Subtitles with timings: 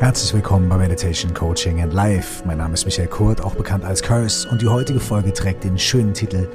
[0.00, 2.44] Herzlich willkommen bei Meditation Coaching and Life.
[2.46, 5.76] Mein Name ist Michael Kurt, auch bekannt als Curse, und die heutige Folge trägt den
[5.76, 6.48] schönen Titel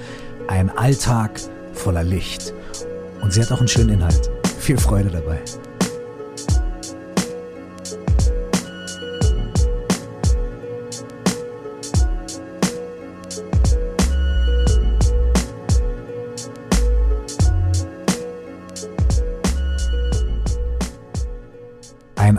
[0.48, 1.42] Ein Alltag
[1.74, 2.54] voller Licht.
[3.22, 4.32] Und sie hat auch einen schönen Inhalt.
[4.60, 5.42] Viel Freude dabei.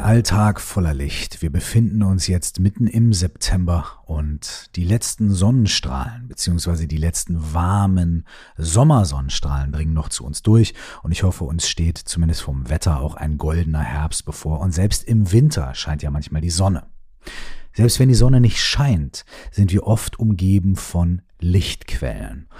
[0.04, 1.40] Alltag voller Licht.
[1.40, 8.26] Wir befinden uns jetzt mitten im September und die letzten Sonnenstrahlen beziehungsweise die letzten warmen
[8.58, 13.14] Sommersonnenstrahlen dringen noch zu uns durch und ich hoffe, uns steht zumindest vom Wetter auch
[13.14, 16.86] ein goldener Herbst bevor und selbst im Winter scheint ja manchmal die Sonne.
[17.72, 22.50] Selbst wenn die Sonne nicht scheint, sind wir oft umgeben von Lichtquellen.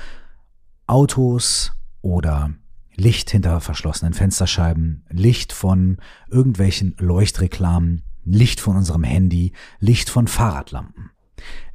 [0.87, 2.55] Autos oder
[2.97, 5.99] Licht hinter verschlossenen Fensterscheiben, Licht von
[6.31, 11.11] irgendwelchen Leuchtreklamen, Licht von unserem Handy, Licht von Fahrradlampen.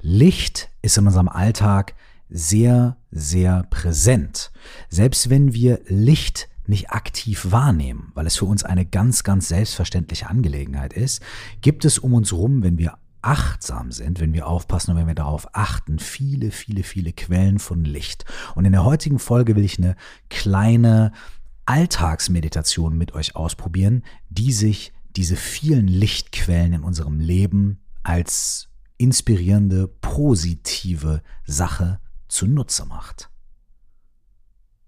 [0.01, 1.93] Licht ist in unserem Alltag
[2.29, 4.51] sehr, sehr präsent.
[4.89, 10.29] Selbst wenn wir Licht nicht aktiv wahrnehmen, weil es für uns eine ganz, ganz selbstverständliche
[10.29, 11.21] Angelegenheit ist,
[11.61, 15.15] gibt es um uns rum, wenn wir achtsam sind, wenn wir aufpassen und wenn wir
[15.15, 18.25] darauf achten, viele, viele, viele Quellen von Licht.
[18.55, 19.95] Und in der heutigen Folge will ich eine
[20.29, 21.11] kleine
[21.65, 31.21] Alltagsmeditation mit euch ausprobieren, die sich diese vielen Lichtquellen in unserem Leben als inspirierende, positive
[31.45, 33.29] Sache zunutze macht.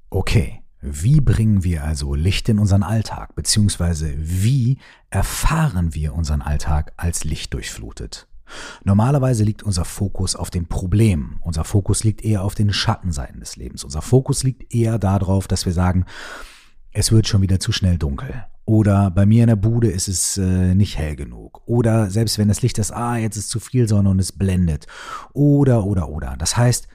[0.10, 4.78] Okay, wie bringen wir also Licht in unseren Alltag, beziehungsweise wie
[5.10, 8.28] erfahren wir unseren Alltag als Licht durchflutet?
[8.84, 13.56] Normalerweise liegt unser Fokus auf den Problemen, unser Fokus liegt eher auf den Schattenseiten des
[13.56, 16.06] Lebens, unser Fokus liegt eher darauf, dass wir sagen,
[16.92, 18.46] es wird schon wieder zu schnell dunkel.
[18.66, 21.62] Oder bei mir in der Bude ist es äh, nicht hell genug.
[21.66, 24.88] Oder selbst wenn das Licht ist, ah, jetzt ist zu viel Sonne und es blendet.
[25.34, 26.36] Oder, oder, oder.
[26.38, 26.88] Das heißt,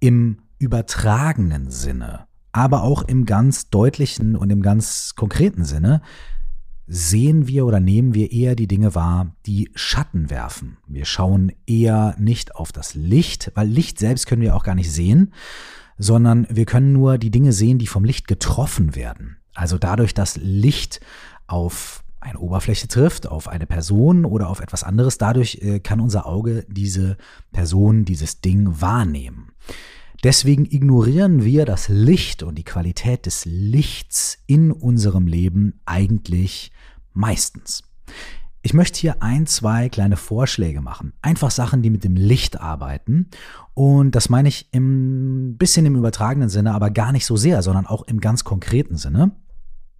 [0.00, 6.02] im übertragenen Sinne aber auch im ganz deutlichen und im ganz konkreten Sinne
[6.86, 10.76] sehen wir oder nehmen wir eher die Dinge wahr, die Schatten werfen.
[10.86, 14.92] Wir schauen eher nicht auf das Licht, weil Licht selbst können wir auch gar nicht
[14.92, 15.32] sehen,
[15.96, 19.38] sondern wir können nur die Dinge sehen, die vom Licht getroffen werden.
[19.54, 21.00] Also dadurch, dass Licht
[21.46, 26.26] auf eine Oberfläche trifft, auf eine Person oder auf etwas anderes, dadurch äh, kann unser
[26.26, 27.16] Auge diese
[27.52, 29.52] Person, dieses Ding wahrnehmen.
[30.22, 36.70] Deswegen ignorieren wir das Licht und die Qualität des Lichts in unserem Leben eigentlich
[37.12, 37.82] meistens.
[38.64, 41.12] Ich möchte hier ein, zwei kleine Vorschläge machen.
[41.20, 43.28] Einfach Sachen, die mit dem Licht arbeiten.
[43.74, 47.86] Und das meine ich im bisschen im übertragenen Sinne, aber gar nicht so sehr, sondern
[47.86, 49.32] auch im ganz konkreten Sinne.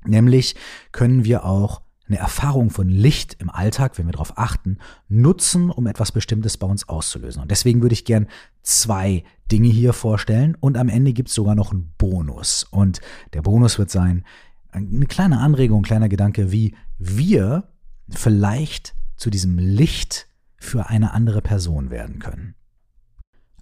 [0.05, 0.55] Nämlich
[0.93, 1.83] können wir auch
[2.13, 4.79] eine Erfahrung von Licht im Alltag, wenn wir darauf achten,
[5.09, 7.41] nutzen, um etwas Bestimmtes bei uns auszulösen.
[7.41, 8.27] Und deswegen würde ich gern
[8.63, 12.65] zwei Dinge hier vorstellen und am Ende gibt es sogar noch einen Bonus.
[12.71, 13.01] Und
[13.33, 14.25] der Bonus wird sein,
[14.71, 17.69] eine kleine Anregung, ein kleiner Gedanke, wie wir
[18.11, 22.55] vielleicht zu diesem Licht für eine andere Person werden können.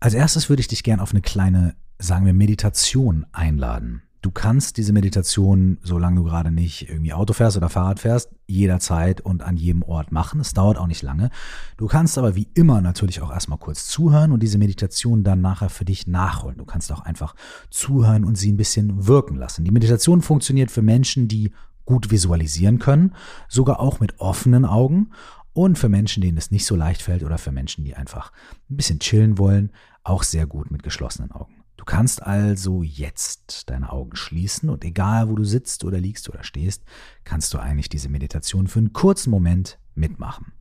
[0.00, 4.03] Als erstes würde ich dich gern auf eine kleine, sagen wir, Meditation einladen.
[4.22, 9.22] Du kannst diese Meditation, solange du gerade nicht irgendwie Auto fährst oder Fahrrad fährst, jederzeit
[9.22, 10.41] und an jedem Ort machen.
[10.41, 11.31] Es dauert auch nicht lange.
[11.78, 15.70] Du kannst aber wie immer natürlich auch erstmal kurz zuhören und diese Meditation dann nachher
[15.70, 16.58] für dich nachholen.
[16.58, 17.34] Du kannst auch einfach
[17.70, 19.64] zuhören und sie ein bisschen wirken lassen.
[19.64, 21.52] Die Meditation funktioniert für Menschen, die
[21.87, 23.14] gut visualisieren können,
[23.48, 25.12] sogar auch mit offenen Augen
[25.54, 28.32] und für Menschen, denen es nicht so leicht fällt oder für Menschen, die einfach
[28.69, 29.72] ein bisschen chillen wollen,
[30.04, 31.59] auch sehr gut mit geschlossenen Augen.
[31.80, 36.44] Du kannst also jetzt deine Augen schließen und egal wo du sitzt oder liegst oder
[36.44, 36.84] stehst,
[37.24, 40.52] kannst du eigentlich diese Meditation für einen kurzen Moment mitmachen.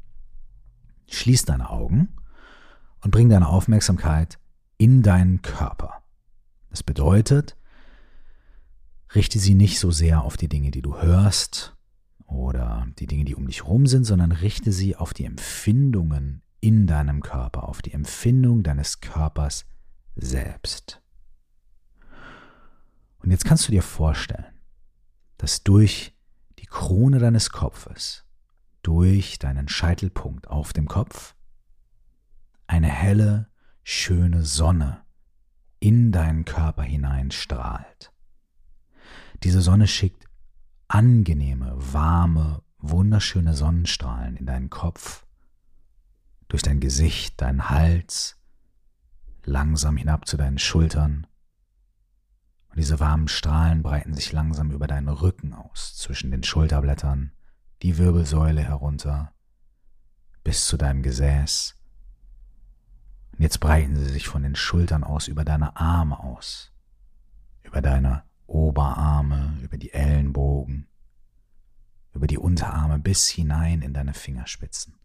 [1.09, 2.15] Schließ deine Augen
[3.01, 4.39] und bring deine Aufmerksamkeit
[4.77, 6.03] in deinen Körper.
[6.69, 7.57] Das bedeutet,
[9.13, 11.75] richte sie nicht so sehr auf die Dinge, die du hörst
[12.27, 16.87] oder die Dinge, die um dich herum sind, sondern richte sie auf die Empfindungen in
[16.87, 19.65] deinem Körper, auf die Empfindung deines Körpers
[20.15, 21.01] selbst.
[23.19, 24.59] Und jetzt kannst du dir vorstellen,
[25.37, 26.15] dass durch
[26.59, 28.25] die Krone deines Kopfes,
[28.81, 31.35] durch deinen Scheitelpunkt auf dem Kopf,
[32.67, 33.49] eine helle,
[33.83, 35.03] schöne Sonne
[35.79, 38.11] in deinen Körper hinein strahlt.
[39.43, 40.25] Diese Sonne schickt
[40.87, 45.25] angenehme, warme, wunderschöne Sonnenstrahlen in deinen Kopf,
[46.47, 48.37] durch dein Gesicht, deinen Hals,
[49.43, 51.27] langsam hinab zu deinen Schultern,
[52.69, 57.31] und diese warmen Strahlen breiten sich langsam über deinen Rücken aus, zwischen den Schulterblättern,
[57.81, 59.33] die Wirbelsäule herunter,
[60.43, 61.75] bis zu deinem Gesäß.
[63.33, 66.71] Und jetzt breiten sie sich von den Schultern aus über deine Arme aus,
[67.63, 70.87] über deine Oberarme, über die Ellenbogen,
[72.13, 74.95] über die Unterarme bis hinein in deine Fingerspitzen.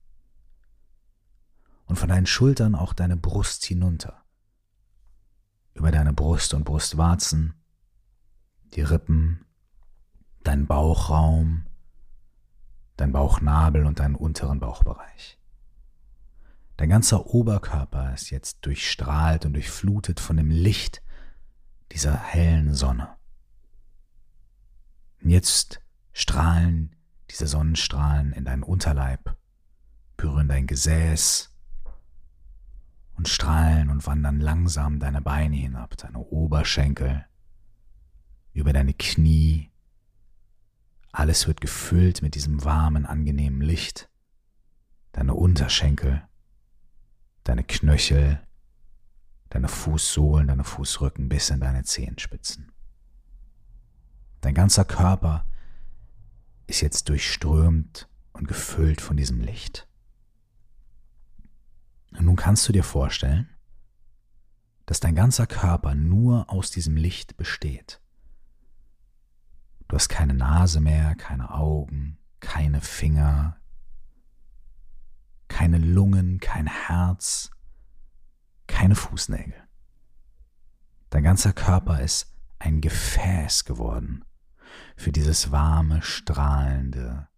[1.87, 4.24] Und von deinen Schultern auch deine Brust hinunter,
[5.75, 7.55] über deine Brust und Brustwarzen,
[8.75, 9.45] die Rippen,
[10.43, 11.67] dein Bauchraum,
[12.97, 15.39] dein Bauchnabel und deinen unteren Bauchbereich.
[16.77, 21.03] Dein ganzer Oberkörper ist jetzt durchstrahlt und durchflutet von dem Licht
[21.93, 23.15] dieser hellen Sonne.
[25.23, 25.81] Und jetzt
[26.13, 26.97] strahlen
[27.31, 29.37] diese Sonnenstrahlen in deinen Unterleib,
[30.17, 31.54] berühren dein Gesäß
[33.25, 37.25] und strahlen und wandern langsam deine Beine hinab, deine Oberschenkel,
[38.53, 39.71] über deine Knie.
[41.11, 44.11] Alles wird gefüllt mit diesem warmen, angenehmen Licht.
[45.13, 46.23] Deine Unterschenkel,
[47.45, 48.47] deine Knöchel,
[49.49, 52.73] deine Fußsohlen, deine Fußrücken bis in deine Zehenspitzen.
[54.43, 55.47] Dein ganzer Körper
[56.67, 59.89] ist jetzt durchströmt und gefüllt von diesem Licht.
[62.17, 63.49] Und nun kannst du dir vorstellen,
[64.87, 68.01] dass dein ganzer Körper nur aus diesem Licht besteht.
[69.89, 73.57] Du hast keine Nase mehr, keine Augen, keine Finger,
[75.49, 77.51] keine Lungen, kein Herz,
[78.67, 79.55] keine Fußnägel.
[81.11, 84.25] Dein ganzer Körper ist ein Gefäß geworden
[84.97, 87.29] für dieses warme, strahlende,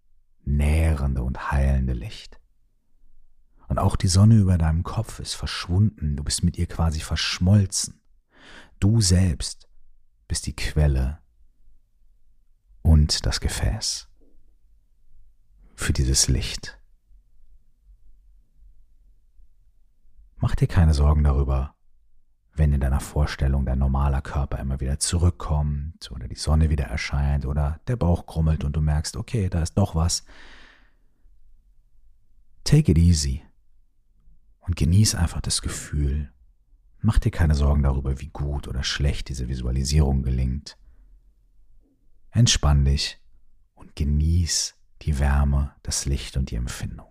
[0.44, 2.40] nährende und heilende Licht.
[3.68, 8.00] Und auch die Sonne über deinem Kopf ist verschwunden, du bist mit ihr quasi verschmolzen.
[8.78, 9.68] Du selbst
[10.28, 11.18] bist die Quelle
[12.82, 14.08] und das Gefäß
[15.74, 16.78] für dieses Licht.
[20.36, 21.74] Mach dir keine Sorgen darüber,
[22.54, 27.46] wenn in deiner Vorstellung dein normaler Körper immer wieder zurückkommt oder die Sonne wieder erscheint
[27.46, 30.24] oder der Bauch krummelt und du merkst, okay, da ist doch was.
[32.64, 33.45] Take it easy
[34.66, 36.32] und genieß einfach das Gefühl.
[37.00, 40.76] Mach dir keine Sorgen darüber, wie gut oder schlecht diese Visualisierung gelingt.
[42.30, 43.20] Entspann dich
[43.74, 47.06] und genieß die Wärme, das Licht und die Empfindung.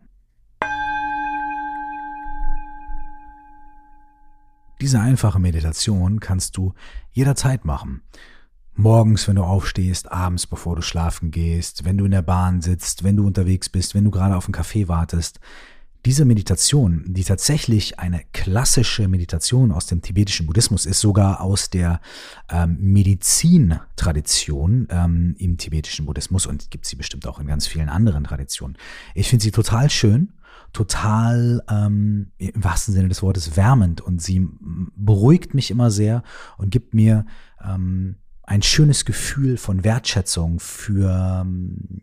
[4.81, 6.74] Diese einfache Meditation kannst du
[7.12, 8.02] jederzeit machen.
[8.74, 13.06] Morgens, wenn du aufstehst, abends, bevor du schlafen gehst, wenn du in der Bahn sitzt,
[13.06, 15.40] wenn du unterwegs bist, wenn du gerade auf einen Kaffee wartest.
[16.06, 22.00] Diese Meditation, die tatsächlich eine klassische Meditation aus dem tibetischen Buddhismus ist, sogar aus der
[22.48, 28.24] ähm, Medizintradition ähm, im tibetischen Buddhismus und gibt sie bestimmt auch in ganz vielen anderen
[28.24, 28.78] Traditionen.
[29.16, 30.31] Ich finde sie total schön
[30.74, 34.48] total ähm, im wahrsten Sinne des Wortes wärmend und sie
[34.96, 36.22] beruhigt mich immer sehr
[36.57, 37.25] und gibt mir
[37.63, 42.02] ähm, ein schönes Gefühl von Wertschätzung für ähm,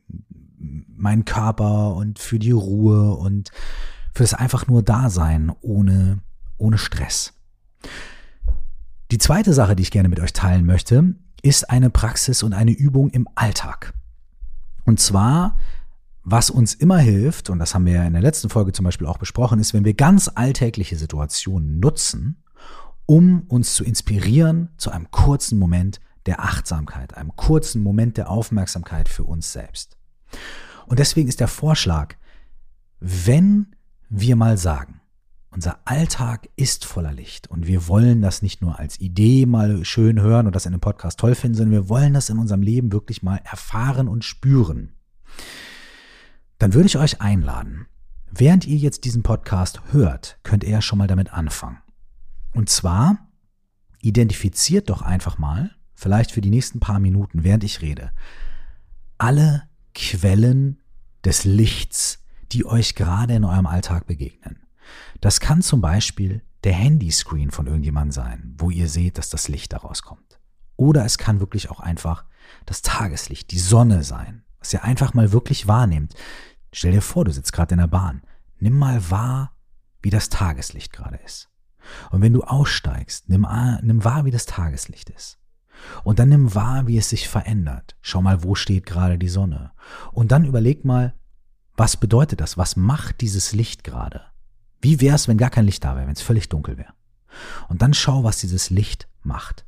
[0.88, 3.50] meinen Körper und für die Ruhe und
[4.14, 6.20] für das einfach nur Dasein ohne,
[6.58, 7.32] ohne Stress.
[9.10, 12.72] Die zweite Sache, die ich gerne mit euch teilen möchte, ist eine Praxis und eine
[12.72, 13.92] Übung im Alltag.
[14.84, 15.56] Und zwar
[16.24, 19.06] was uns immer hilft, und das haben wir ja in der letzten Folge zum Beispiel
[19.06, 22.44] auch besprochen, ist, wenn wir ganz alltägliche Situationen nutzen,
[23.06, 29.08] um uns zu inspirieren zu einem kurzen Moment der Achtsamkeit, einem kurzen Moment der Aufmerksamkeit
[29.08, 29.96] für uns selbst.
[30.86, 32.14] Und deswegen ist der Vorschlag,
[33.00, 33.74] wenn
[34.08, 35.00] wir mal sagen,
[35.50, 40.20] unser Alltag ist voller Licht und wir wollen das nicht nur als Idee mal schön
[40.20, 42.92] hören und das in einem Podcast toll finden, sondern wir wollen das in unserem Leben
[42.92, 44.92] wirklich mal erfahren und spüren
[46.62, 47.86] dann würde ich euch einladen.
[48.30, 51.78] Während ihr jetzt diesen Podcast hört, könnt ihr ja schon mal damit anfangen.
[52.52, 53.18] Und zwar
[54.00, 58.12] identifiziert doch einfach mal, vielleicht für die nächsten paar Minuten, während ich rede,
[59.18, 60.80] alle Quellen
[61.24, 64.66] des Lichts, die euch gerade in eurem Alltag begegnen.
[65.20, 69.72] Das kann zum Beispiel der Handyscreen von irgendjemandem sein, wo ihr seht, dass das Licht
[69.72, 70.40] daraus kommt.
[70.76, 72.24] Oder es kann wirklich auch einfach
[72.66, 76.14] das Tageslicht, die Sonne sein, was ihr einfach mal wirklich wahrnehmt.
[76.72, 78.22] Stell dir vor, du sitzt gerade in der Bahn.
[78.58, 79.52] Nimm mal wahr,
[80.02, 81.48] wie das Tageslicht gerade ist.
[82.10, 83.46] Und wenn du aussteigst, nimm,
[83.82, 85.38] nimm wahr, wie das Tageslicht ist.
[86.04, 87.96] Und dann nimm wahr, wie es sich verändert.
[88.00, 89.72] Schau mal, wo steht gerade die Sonne.
[90.12, 91.14] Und dann überleg mal,
[91.76, 92.58] was bedeutet das?
[92.58, 94.22] Was macht dieses Licht gerade?
[94.80, 96.92] Wie wäre es, wenn gar kein Licht da wäre, wenn es völlig dunkel wäre?
[97.68, 99.64] Und dann schau, was dieses Licht macht.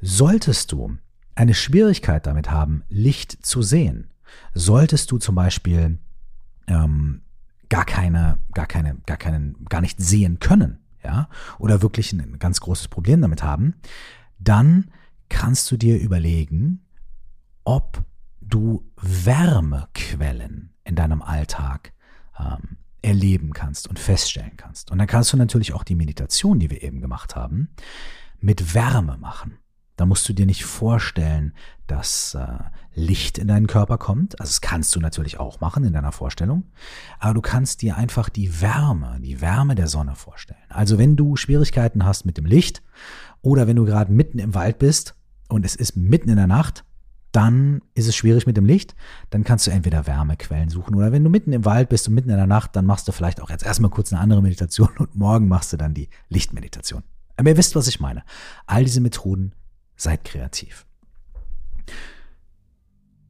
[0.00, 0.98] Solltest du
[1.34, 4.10] eine Schwierigkeit damit haben, Licht zu sehen,
[4.54, 5.98] solltest du zum Beispiel
[6.66, 7.22] ähm,
[7.68, 11.28] gar keine, gar keine, gar keinen, gar nicht sehen können, ja,
[11.58, 13.74] oder wirklich ein ganz großes Problem damit haben,
[14.38, 14.90] dann
[15.28, 16.86] kannst du dir überlegen,
[17.64, 18.02] ob
[18.40, 21.92] du Wärmequellen in deinem Alltag
[22.38, 24.90] ähm, erleben kannst und feststellen kannst.
[24.90, 27.68] Und dann kannst du natürlich auch die Meditation, die wir eben gemacht haben,
[28.40, 29.58] mit Wärme machen.
[29.96, 31.54] Da musst du dir nicht vorstellen,
[31.86, 32.46] dass äh,
[32.94, 34.38] Licht in deinen Körper kommt.
[34.40, 36.64] Also das kannst du natürlich auch machen in deiner Vorstellung.
[37.18, 40.60] Aber du kannst dir einfach die Wärme, die Wärme der Sonne vorstellen.
[40.68, 42.82] Also wenn du Schwierigkeiten hast mit dem Licht
[43.46, 45.14] oder wenn du gerade mitten im Wald bist
[45.48, 46.84] und es ist mitten in der Nacht,
[47.30, 48.96] dann ist es schwierig mit dem Licht.
[49.30, 52.30] Dann kannst du entweder Wärmequellen suchen oder wenn du mitten im Wald bist und mitten
[52.30, 55.14] in der Nacht, dann machst du vielleicht auch jetzt erstmal kurz eine andere Meditation und
[55.14, 57.04] morgen machst du dann die Lichtmeditation.
[57.36, 58.24] Aber ihr wisst, was ich meine.
[58.66, 59.52] All diese Methoden
[59.96, 60.84] Seid kreativ.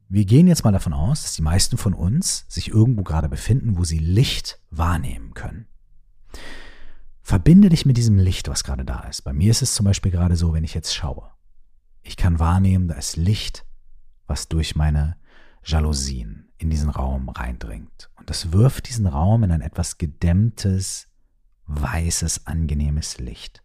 [0.09, 3.77] Wir gehen jetzt mal davon aus, dass die meisten von uns sich irgendwo gerade befinden,
[3.77, 5.67] wo sie Licht wahrnehmen können.
[7.37, 9.21] Verbinde dich mit diesem Licht, was gerade da ist.
[9.21, 11.29] Bei mir ist es zum Beispiel gerade so, wenn ich jetzt schaue.
[12.01, 13.63] Ich kann wahrnehmen, da ist Licht,
[14.25, 15.17] was durch meine
[15.63, 18.09] Jalousien in diesen Raum reindringt.
[18.15, 21.09] Und das wirft diesen Raum in ein etwas gedämmtes,
[21.67, 23.61] weißes, angenehmes Licht.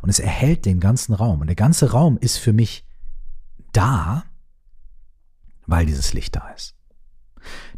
[0.00, 1.42] Und es erhält den ganzen Raum.
[1.42, 2.88] Und der ganze Raum ist für mich
[3.74, 4.24] da,
[5.66, 6.78] weil dieses Licht da ist.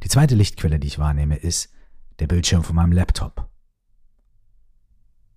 [0.05, 1.73] Die zweite Lichtquelle, die ich wahrnehme, ist
[2.21, 3.52] der Bildschirm von meinem Laptop.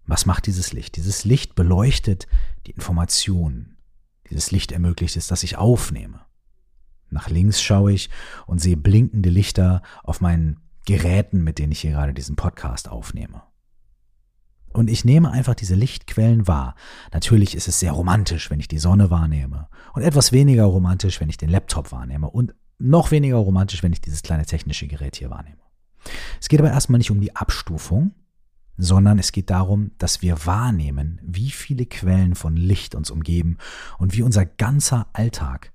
[0.07, 0.97] Was macht dieses Licht?
[0.97, 2.27] Dieses Licht beleuchtet
[2.67, 3.77] die Informationen.
[4.29, 6.21] Dieses Licht ermöglicht es, dass ich aufnehme.
[7.09, 8.09] Nach links schaue ich
[8.45, 13.41] und sehe blinkende Lichter auf meinen Geräten, mit denen ich hier gerade diesen Podcast aufnehme.
[14.73, 16.75] Und ich nehme einfach diese Lichtquellen wahr.
[17.13, 19.69] Natürlich ist es sehr romantisch, wenn ich die Sonne wahrnehme.
[19.93, 22.29] Und etwas weniger romantisch, wenn ich den Laptop wahrnehme.
[22.29, 25.61] Und noch weniger romantisch, wenn ich dieses kleine technische Gerät hier wahrnehme.
[26.41, 28.13] Es geht aber erstmal nicht um die Abstufung,
[28.77, 33.57] sondern es geht darum, dass wir wahrnehmen, wie viele Quellen von Licht uns umgeben
[33.97, 35.71] und wie unser ganzer Alltag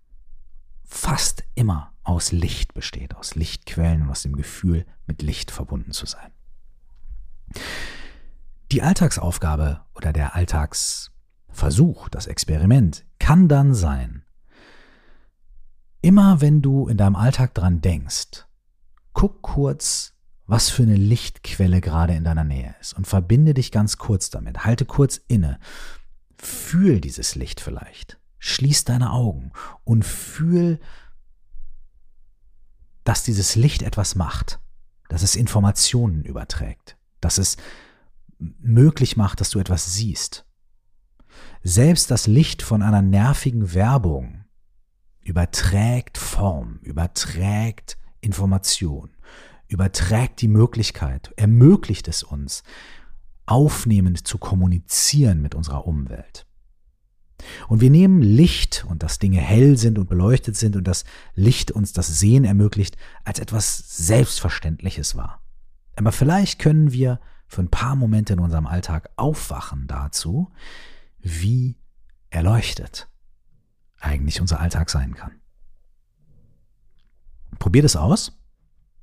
[0.84, 6.06] fast immer aus Licht besteht, aus Lichtquellen und aus dem Gefühl, mit Licht verbunden zu
[6.06, 6.30] sein.
[8.72, 14.24] Die Alltagsaufgabe oder der Alltagsversuch, das Experiment kann dann sein,
[16.02, 18.46] immer wenn du in deinem Alltag dran denkst,
[19.12, 20.14] guck kurz,
[20.50, 24.64] was für eine Lichtquelle gerade in deiner Nähe ist und verbinde dich ganz kurz damit.
[24.64, 25.60] Halte kurz inne.
[26.36, 28.18] Fühl dieses Licht vielleicht.
[28.40, 29.52] Schließ deine Augen
[29.84, 30.80] und fühl,
[33.04, 34.58] dass dieses Licht etwas macht,
[35.08, 37.56] dass es Informationen überträgt, dass es
[38.38, 40.46] möglich macht, dass du etwas siehst.
[41.62, 44.44] Selbst das Licht von einer nervigen Werbung
[45.20, 49.10] überträgt Form, überträgt Information,
[49.70, 52.62] überträgt die Möglichkeit, ermöglicht es uns,
[53.46, 56.46] aufnehmend zu kommunizieren mit unserer Umwelt.
[57.68, 61.70] Und wir nehmen Licht und dass Dinge hell sind und beleuchtet sind und das Licht
[61.70, 65.40] uns das Sehen ermöglicht, als etwas Selbstverständliches wahr.
[65.96, 70.50] Aber vielleicht können wir für ein paar Momente in unserem Alltag aufwachen dazu,
[71.20, 71.76] wie
[72.28, 73.08] erleuchtet
[74.00, 75.32] eigentlich unser Alltag sein kann.
[77.58, 78.39] Probier das aus,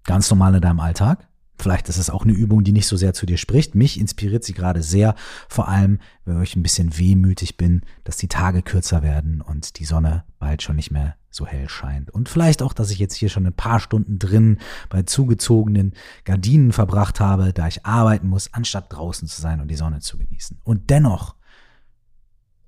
[0.07, 1.27] ganz normal in deinem Alltag.
[1.59, 3.73] Vielleicht ist es auch eine Übung, die nicht so sehr zu dir spricht.
[3.73, 5.15] Mich inspiriert sie gerade sehr,
[5.49, 9.85] vor allem, wenn ich ein bisschen wehmütig bin, dass die Tage kürzer werden und die
[9.85, 12.11] Sonne bald schon nicht mehr so hell scheint.
[12.11, 14.59] Und vielleicht auch, dass ich jetzt hier schon ein paar Stunden drin
[14.89, 15.93] bei zugezogenen
[16.25, 20.17] Gardinen verbracht habe, da ich arbeiten muss, anstatt draußen zu sein und die Sonne zu
[20.17, 20.59] genießen.
[20.63, 21.35] Und dennoch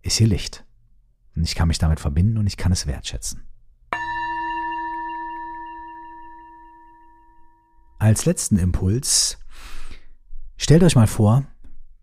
[0.01, 0.65] ist hier Licht.
[1.36, 3.49] Und ich kann mich damit verbinden und ich kann es wertschätzen.
[8.10, 9.38] Als letzten Impuls,
[10.58, 11.46] stellt euch mal vor,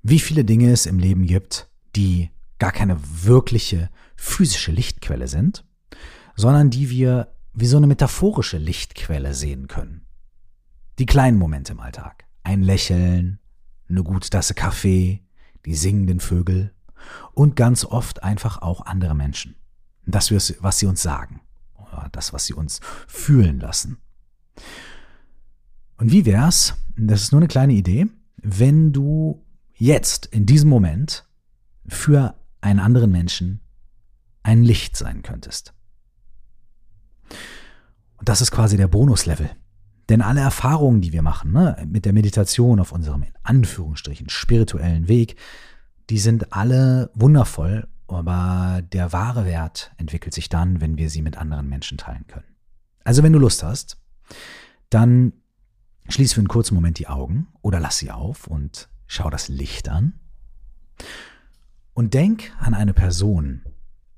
[0.05, 5.65] wie viele Dinge es im Leben gibt, die gar keine wirkliche physische Lichtquelle sind,
[6.37, 10.07] sondern die wir wie so eine metaphorische Lichtquelle sehen können.
[11.01, 12.25] Die kleinen Momente im Alltag.
[12.45, 13.41] Ein Lächeln,
[13.89, 15.25] eine gute Tasse Kaffee,
[15.65, 16.73] die singenden Vögel
[17.33, 19.57] und ganz oft einfach auch andere Menschen.
[20.07, 21.41] Das, was sie uns sagen
[21.75, 23.99] oder das, was sie uns fühlen lassen.
[25.99, 29.43] Und wie wär's, das ist nur eine kleine Idee, wenn du
[29.75, 31.25] jetzt in diesem Moment
[31.87, 33.61] für einen anderen Menschen
[34.43, 35.73] ein Licht sein könntest.
[38.19, 39.51] Und das ist quasi der Bonuslevel.
[40.09, 45.09] Denn alle Erfahrungen, die wir machen, ne, mit der Meditation auf unserem in Anführungsstrichen spirituellen
[45.09, 45.37] Weg,
[46.11, 51.37] die sind alle wundervoll, aber der wahre Wert entwickelt sich dann, wenn wir sie mit
[51.37, 52.47] anderen Menschen teilen können.
[53.03, 53.99] Also wenn du Lust hast,
[54.91, 55.33] dann
[56.09, 59.89] Schließ für einen kurzen Moment die Augen oder lass sie auf und schau das Licht
[59.89, 60.19] an.
[61.95, 63.63] Und denk an eine Person,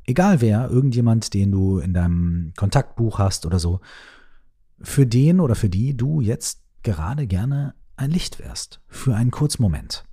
[0.04, 3.80] egal wer, irgendjemand, den du in deinem Kontaktbuch hast oder so,
[4.80, 9.62] für den oder für die du jetzt gerade gerne ein Licht wärst, für einen kurzen
[9.62, 10.04] Moment.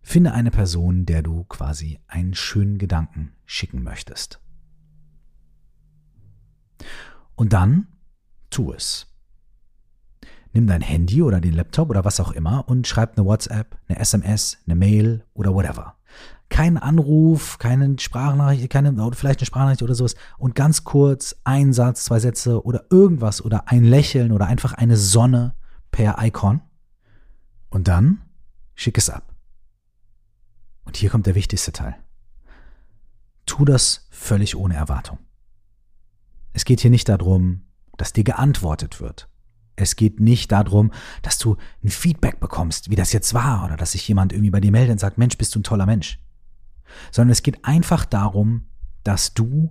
[0.00, 4.40] Finde eine Person, der du quasi einen schönen Gedanken schicken möchtest.
[7.34, 7.86] Und dann
[8.50, 9.11] tu es.
[10.52, 13.98] Nimm dein Handy oder den Laptop oder was auch immer und schreib eine WhatsApp, eine
[13.98, 15.96] SMS, eine Mail oder whatever.
[16.50, 20.14] Kein Anruf, keine Sprachnachricht, keine, vielleicht eine Sprachnachricht oder sowas.
[20.36, 24.98] Und ganz kurz ein Satz, zwei Sätze oder irgendwas oder ein Lächeln oder einfach eine
[24.98, 25.54] Sonne
[25.90, 26.60] per Icon.
[27.70, 28.20] Und dann
[28.74, 29.34] schick es ab.
[30.84, 31.96] Und hier kommt der wichtigste Teil.
[33.46, 35.18] Tu das völlig ohne Erwartung.
[36.52, 37.62] Es geht hier nicht darum,
[37.96, 39.28] dass dir geantwortet wird.
[39.76, 43.92] Es geht nicht darum, dass du ein Feedback bekommst, wie das jetzt war, oder dass
[43.92, 46.18] sich jemand irgendwie bei dir meldet und sagt, Mensch, bist du ein toller Mensch.
[47.10, 48.66] Sondern es geht einfach darum,
[49.02, 49.70] dass du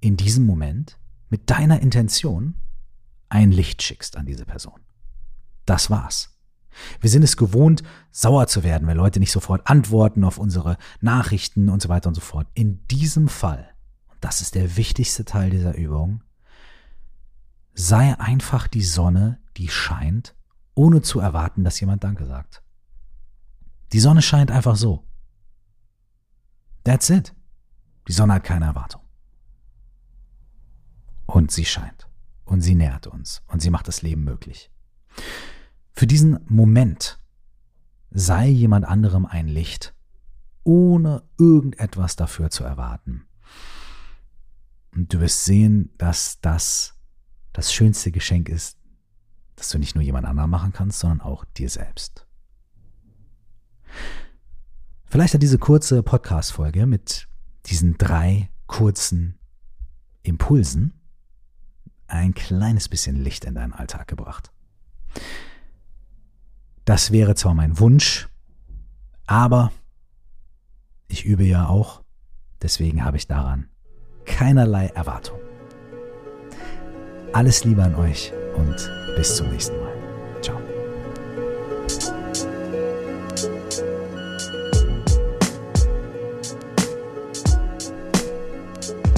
[0.00, 2.54] in diesem Moment mit deiner Intention
[3.28, 4.80] ein Licht schickst an diese Person.
[5.64, 6.36] Das war's.
[7.00, 11.68] Wir sind es gewohnt, sauer zu werden, wenn Leute nicht sofort antworten auf unsere Nachrichten
[11.68, 12.48] und so weiter und so fort.
[12.54, 13.70] In diesem Fall,
[14.08, 16.22] und das ist der wichtigste Teil dieser Übung,
[17.88, 20.36] sei einfach die Sonne, die scheint,
[20.74, 22.62] ohne zu erwarten, dass jemand Danke sagt.
[23.92, 25.06] Die Sonne scheint einfach so.
[26.84, 27.34] That's it.
[28.06, 29.02] Die Sonne hat keine Erwartung.
[31.26, 32.08] Und sie scheint.
[32.44, 33.42] Und sie nährt uns.
[33.46, 34.70] Und sie macht das Leben möglich.
[35.92, 37.18] Für diesen Moment
[38.10, 39.94] sei jemand anderem ein Licht,
[40.64, 43.26] ohne irgendetwas dafür zu erwarten.
[44.92, 46.99] Und du wirst sehen, dass das
[47.52, 48.76] das schönste Geschenk ist,
[49.56, 52.26] das du nicht nur jemand anderem machen kannst, sondern auch dir selbst.
[55.06, 57.28] Vielleicht hat diese kurze Podcast-Folge mit
[57.66, 59.38] diesen drei kurzen
[60.22, 60.94] Impulsen
[62.06, 64.52] ein kleines bisschen Licht in deinen Alltag gebracht.
[66.84, 68.28] Das wäre zwar mein Wunsch,
[69.26, 69.72] aber
[71.08, 72.02] ich übe ja auch,
[72.62, 73.68] deswegen habe ich daran
[74.24, 75.49] keinerlei Erwartung.
[77.32, 79.92] Alles Liebe an euch und bis zum nächsten Mal.
[80.42, 80.58] Ciao.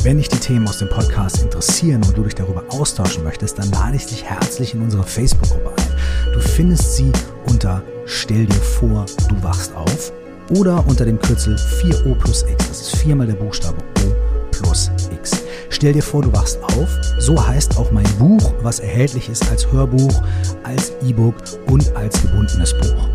[0.03, 3.71] Wenn dich die Themen aus dem Podcast interessieren und du dich darüber austauschen möchtest, dann
[3.71, 6.35] lade ich dich herzlich in unsere Facebook-Gruppe ein.
[6.35, 7.13] Du findest sie
[7.47, 10.13] unter Stell dir vor, du wachst auf
[10.51, 12.69] oder unter dem Kürzel 4O plus X.
[12.69, 14.15] Das ist viermal der Buchstabe O
[14.51, 15.43] plus X.
[15.83, 16.89] Stell dir vor, du wachst auf.
[17.19, 20.23] So heißt auch mein Buch, was erhältlich ist als Hörbuch,
[20.63, 21.35] als E-Book
[21.67, 23.09] und als gebundenes Buch.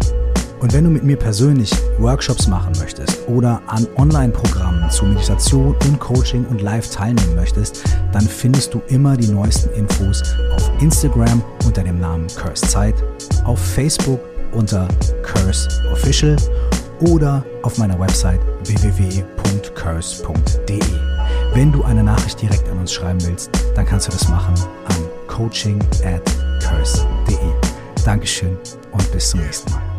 [0.60, 5.97] Und wenn du mit mir persönlich Workshops machen möchtest oder an Online-Programmen zu Meditation und
[6.01, 10.21] Coaching und Live teilnehmen möchtest, dann findest du immer die neuesten Infos
[10.53, 12.95] auf Instagram unter dem Namen Curse Zeit,
[13.45, 14.19] auf Facebook
[14.51, 14.89] unter
[15.23, 16.36] Curse Official
[16.99, 19.17] oder auf meiner Website www.curse.de.
[21.53, 24.53] Wenn du eine Nachricht direkt an uns schreiben willst, dann kannst du das machen
[24.86, 26.23] an coaching at
[26.62, 27.38] curse.de.
[28.05, 28.57] Dankeschön
[28.91, 29.96] und bis zum nächsten Mal.